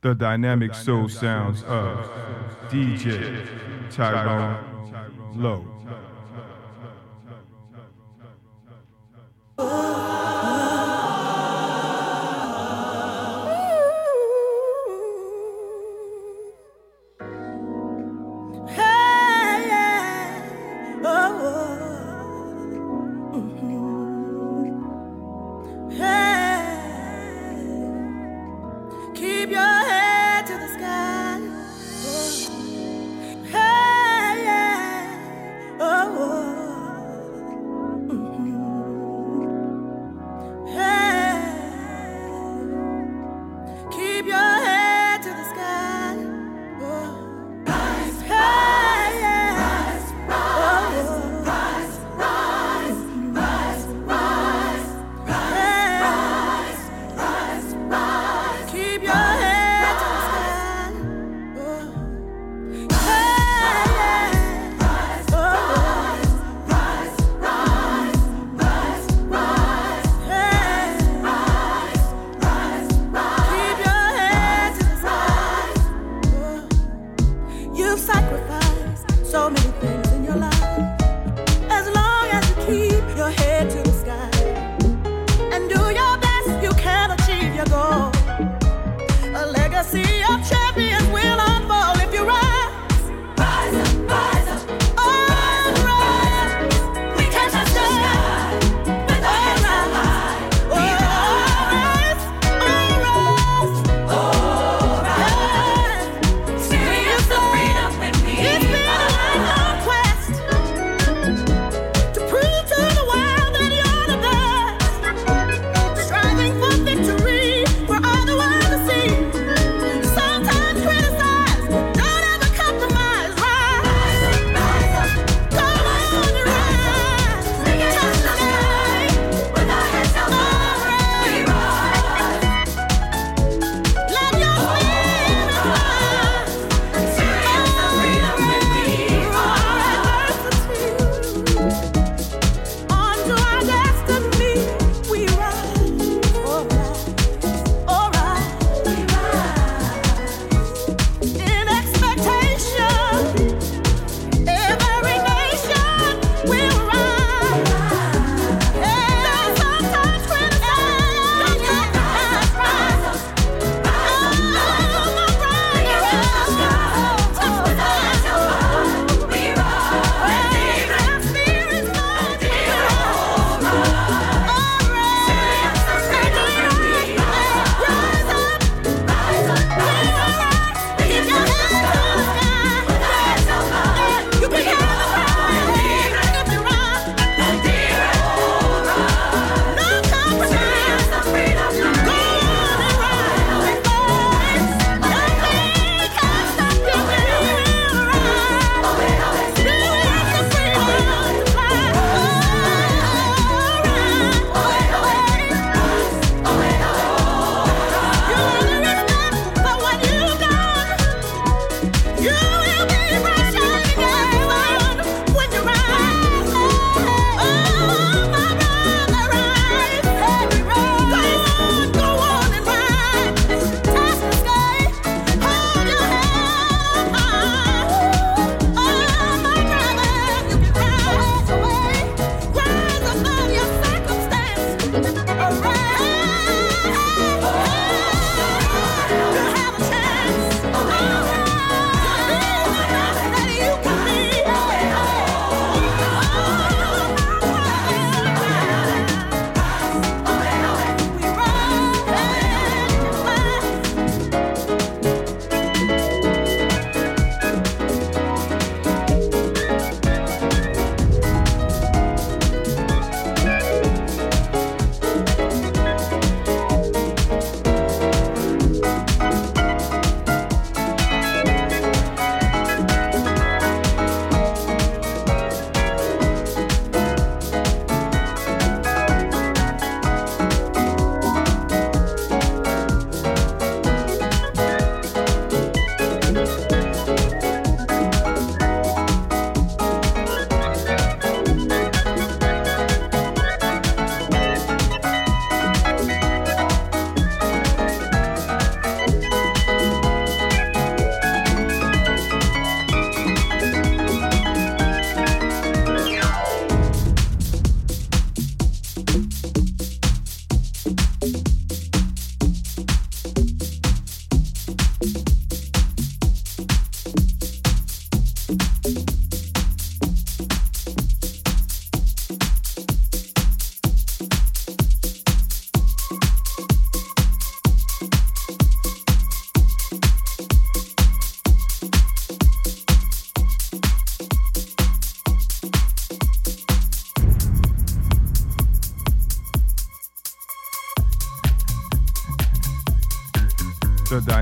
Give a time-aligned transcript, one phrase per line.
[0.00, 2.10] the dynamic soul sounds of
[2.68, 3.42] DJ
[3.88, 4.60] Tyrone
[5.32, 5.72] Lowe.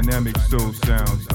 [0.06, 1.25] Dynamic soul sounds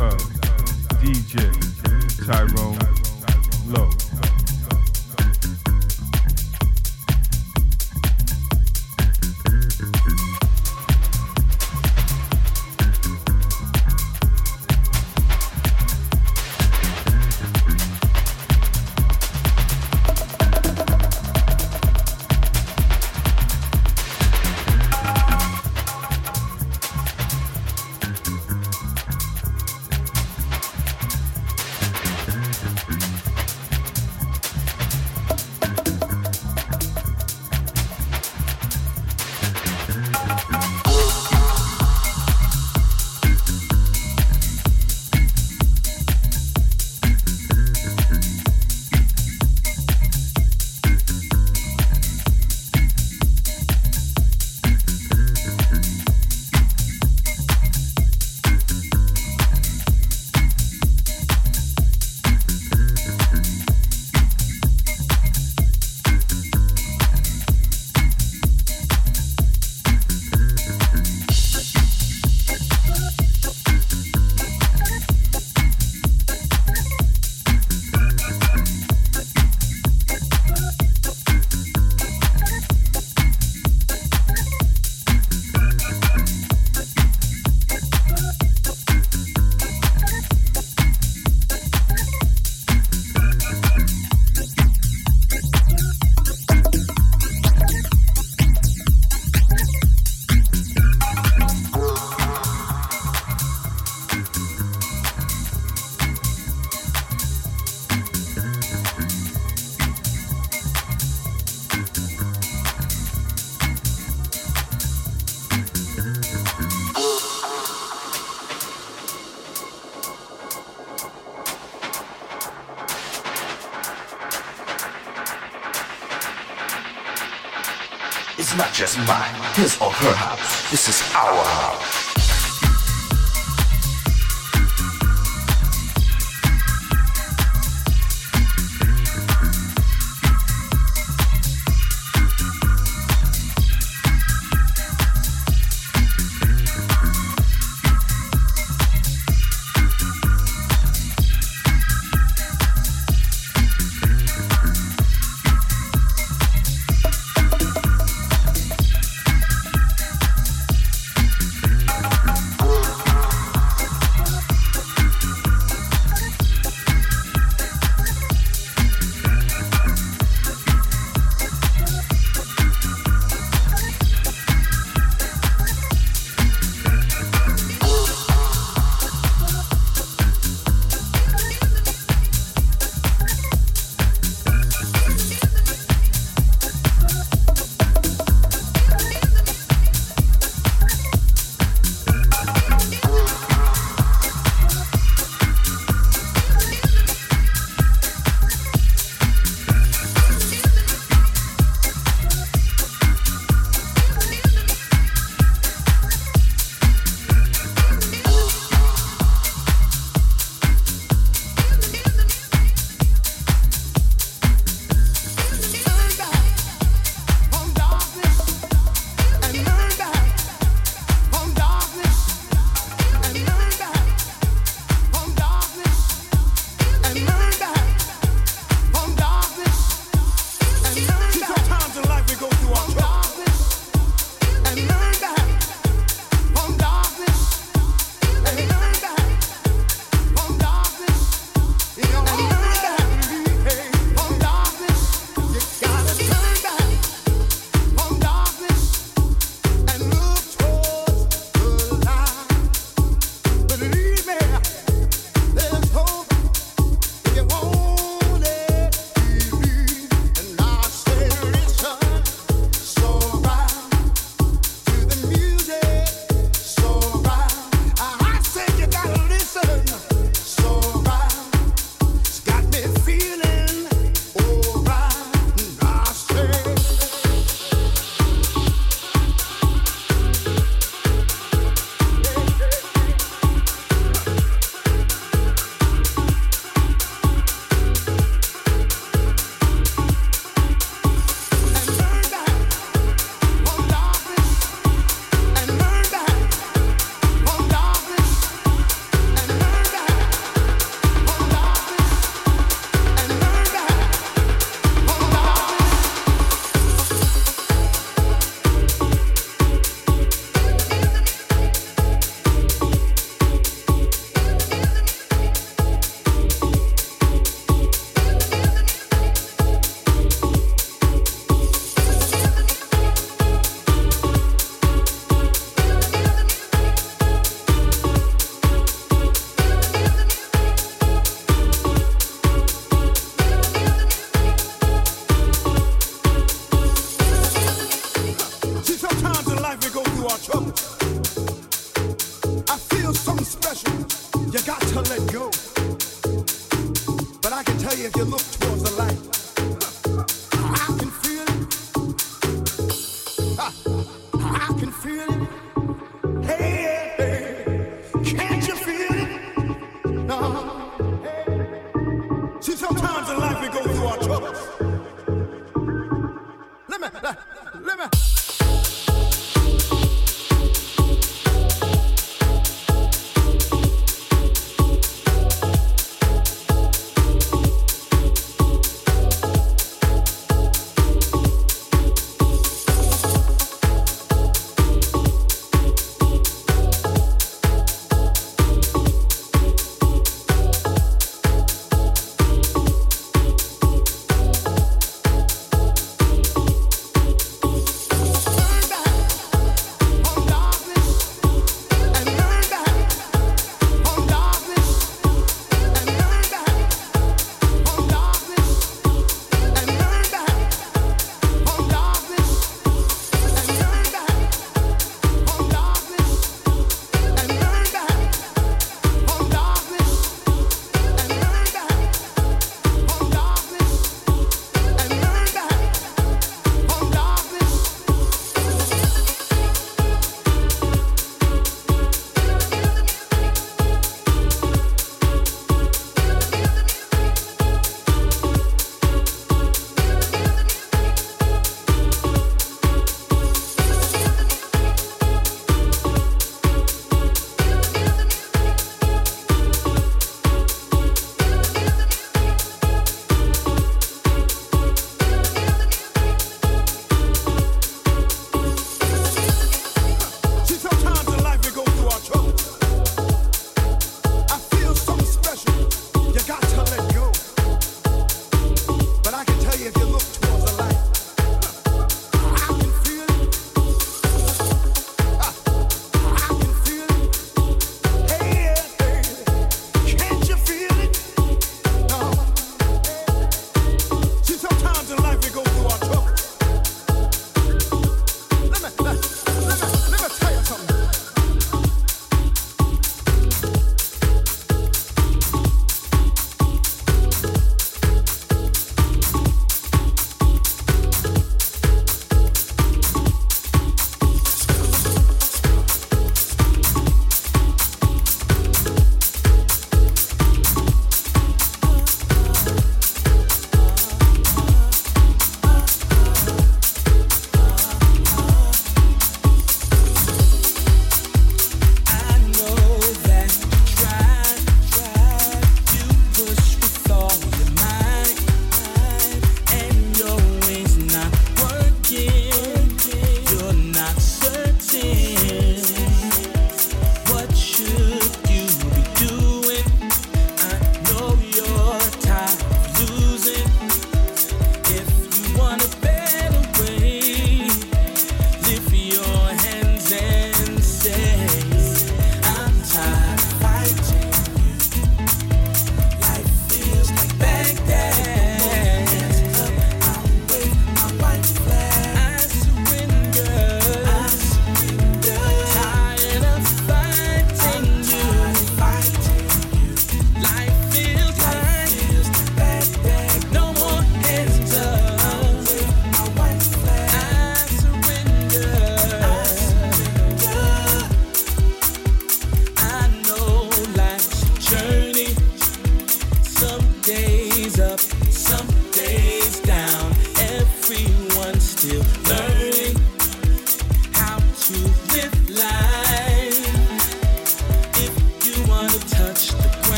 [128.81, 130.71] just mine, his or her house.
[130.71, 131.90] This is our house.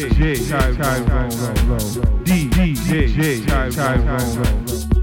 [0.00, 0.48] DJ
[2.24, 4.99] DJ, DJ, DJ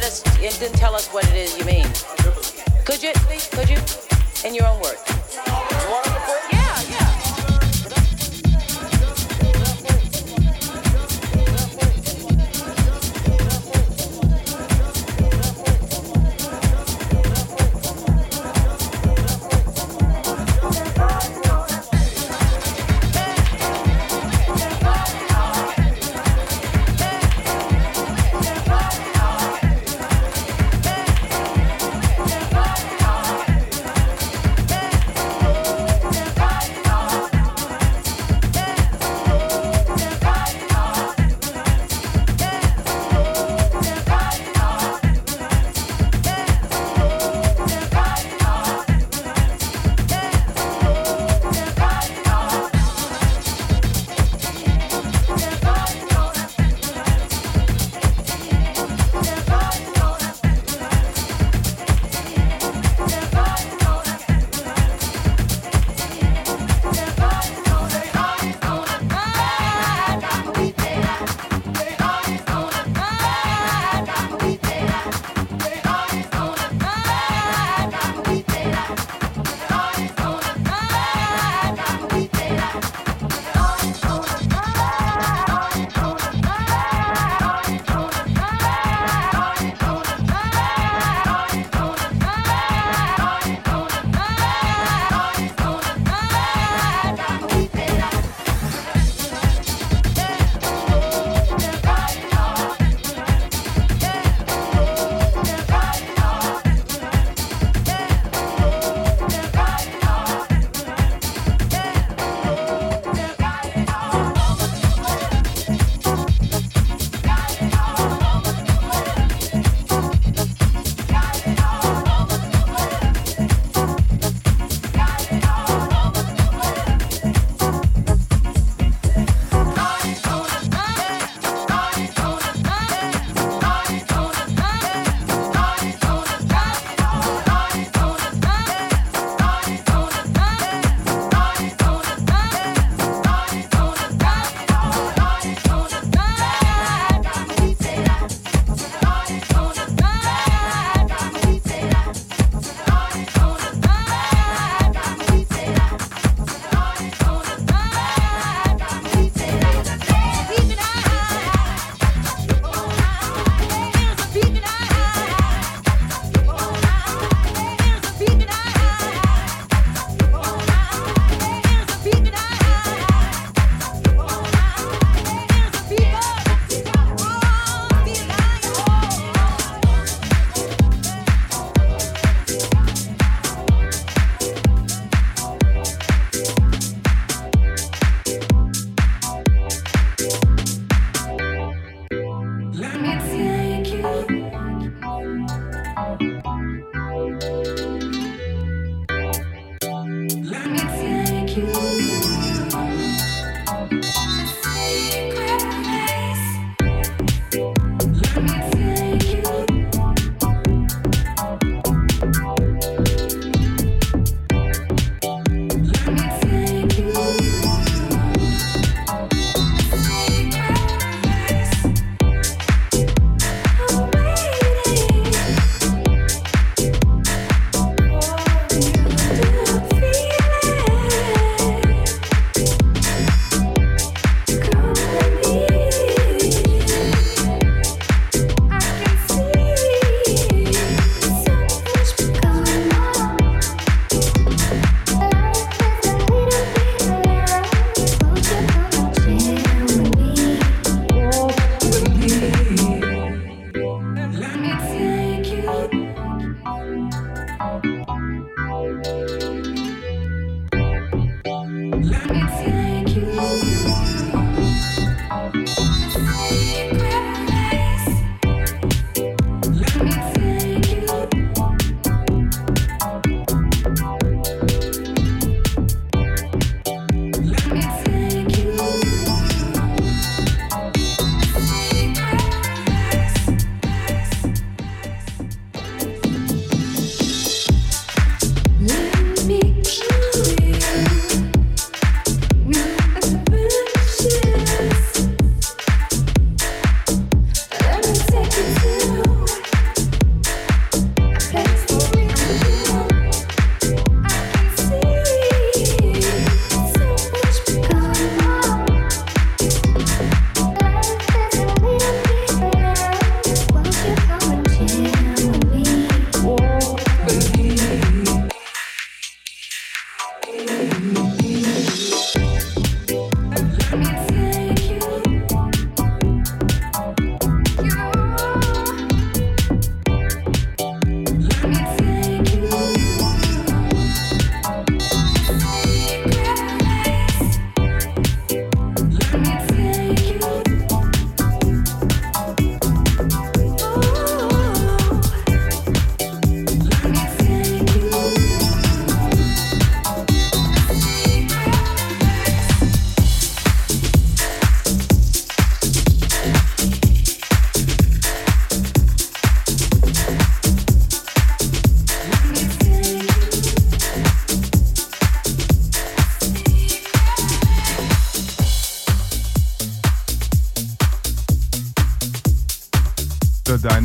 [0.00, 1.86] let us, and then tell us what it is you mean.
[2.84, 3.78] Could you, please, could you?
[4.48, 6.57] In your own words.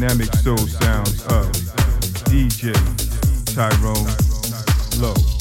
[0.04, 1.50] Dynamic soul sounds of
[2.28, 2.74] DJ
[3.56, 5.33] Tyrone Lowe.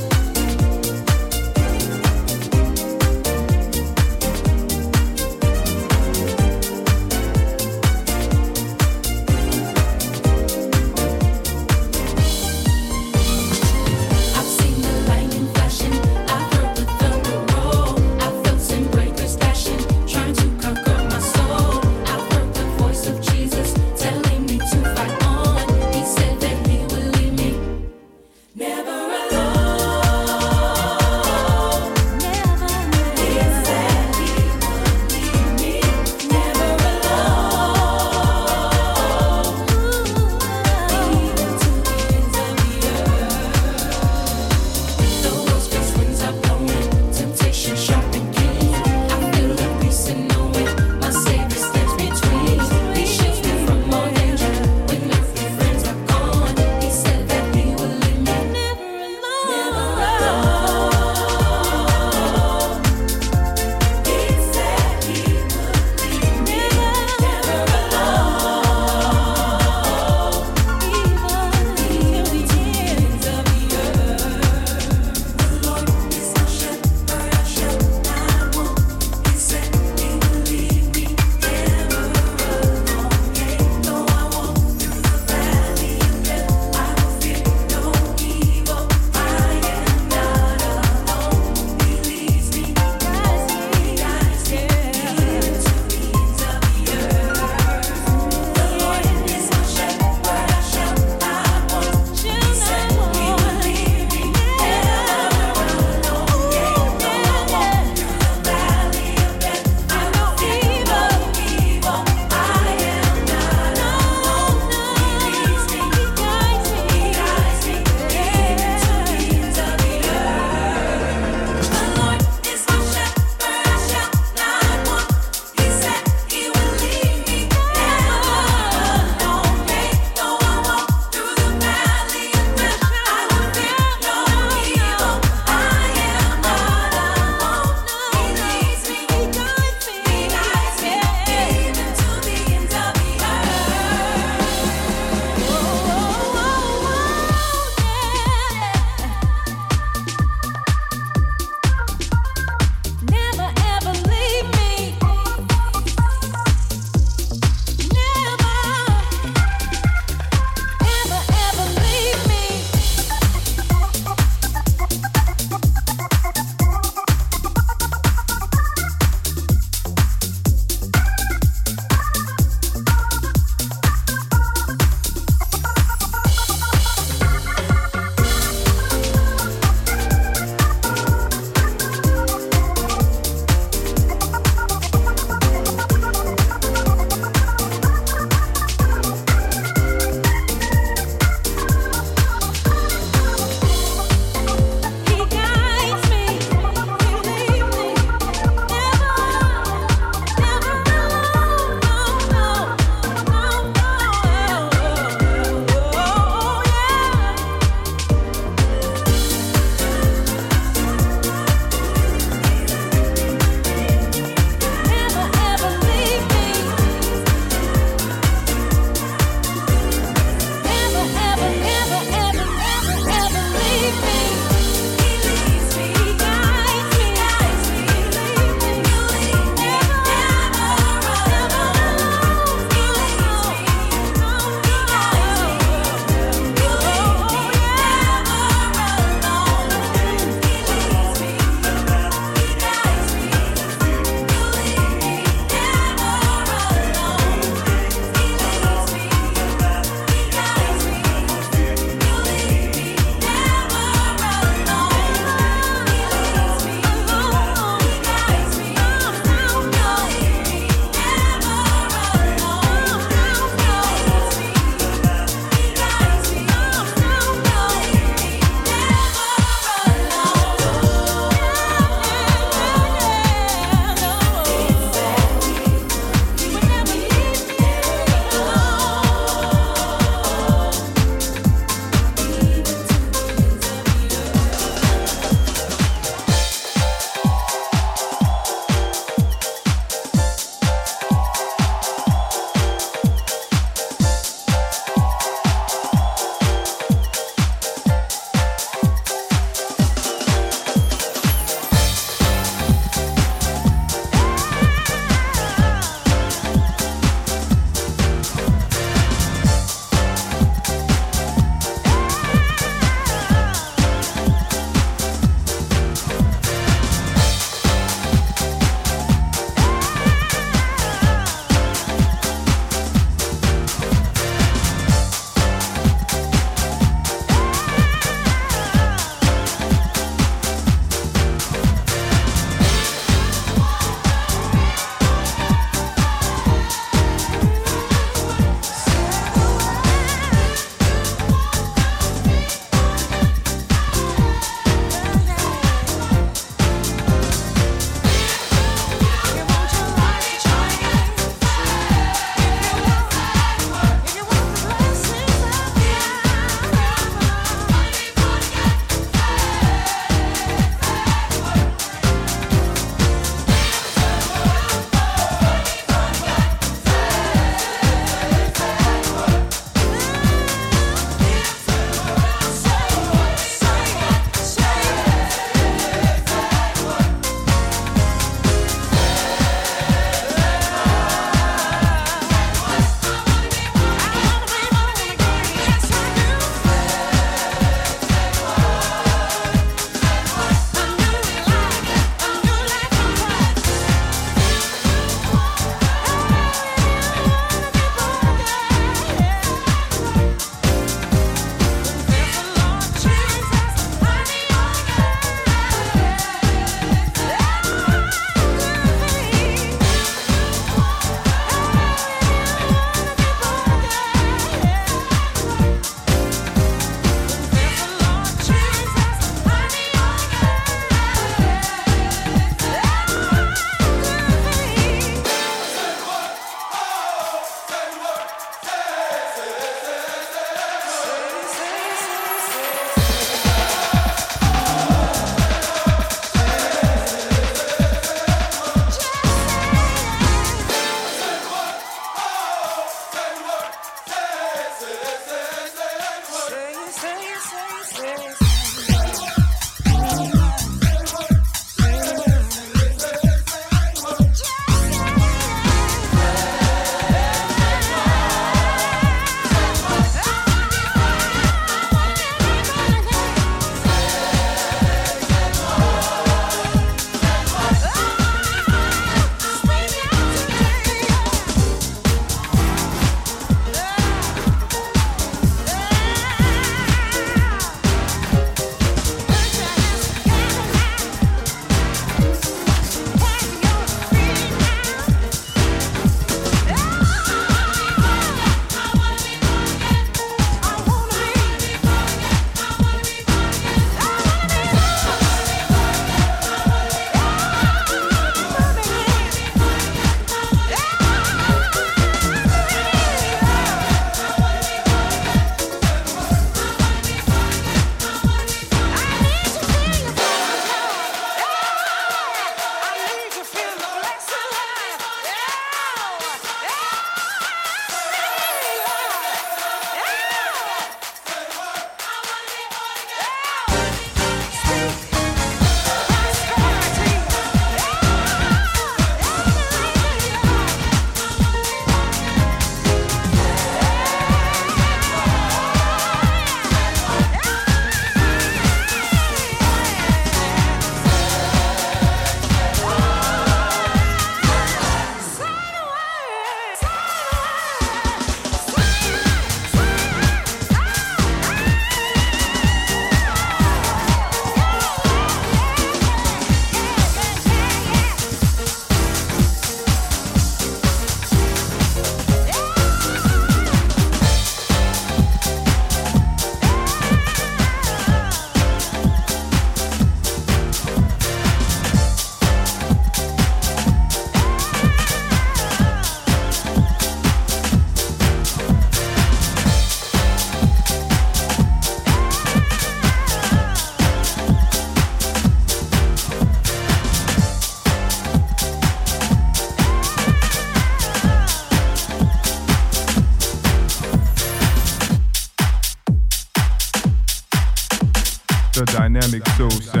[599.21, 600.00] Dynamic soul sounds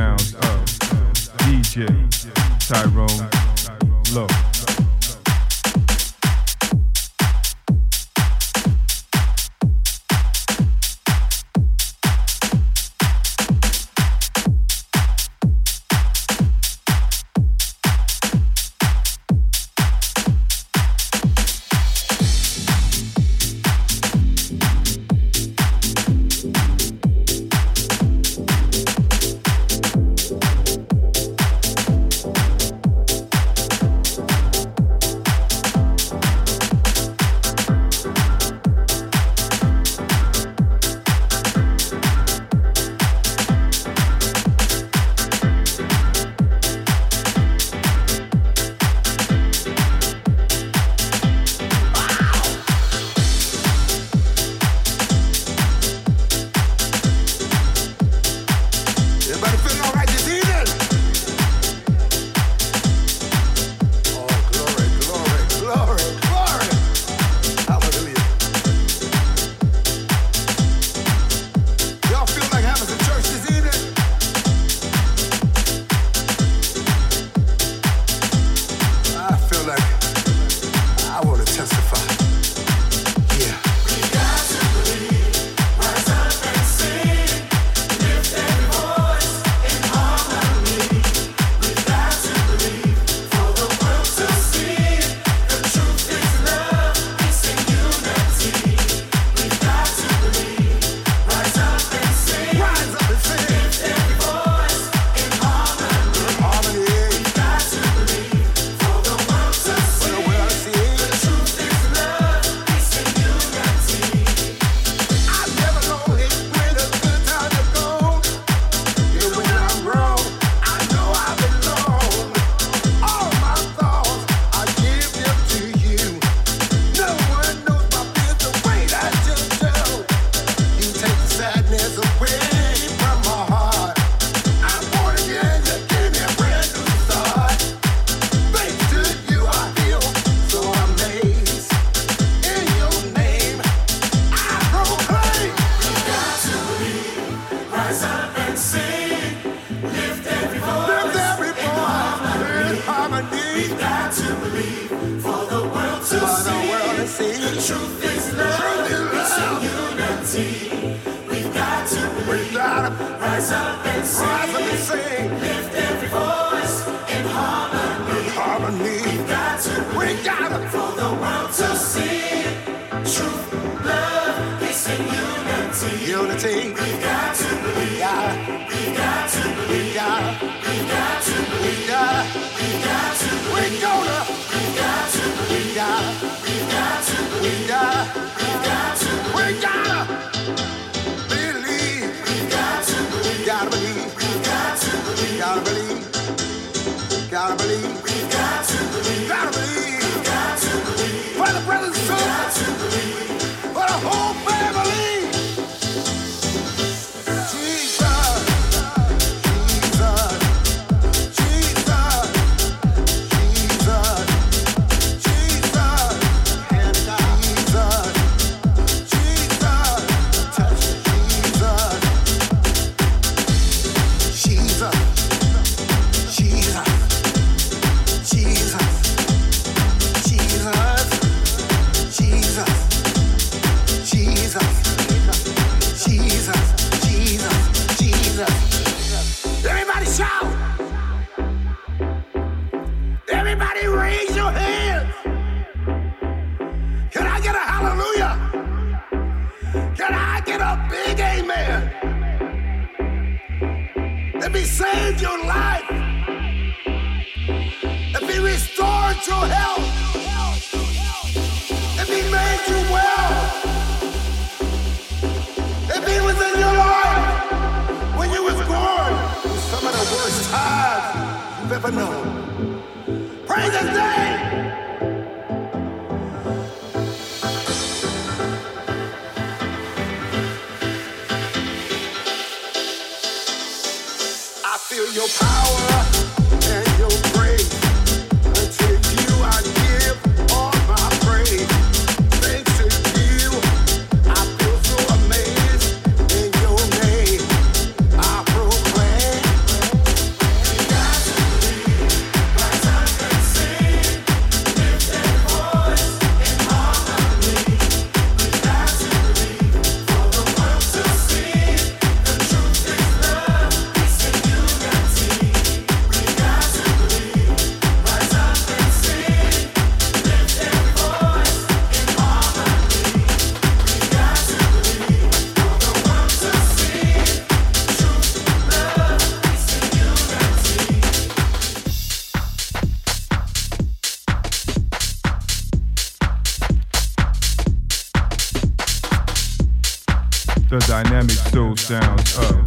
[341.03, 342.63] dynamic soul sounds of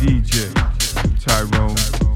[0.00, 0.52] DJ
[1.20, 2.11] Tyrone